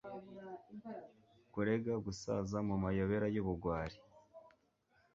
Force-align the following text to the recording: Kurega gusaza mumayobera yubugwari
Kurega 1.53 1.93
gusaza 2.05 2.57
mumayobera 2.67 3.25
yubugwari 3.35 3.97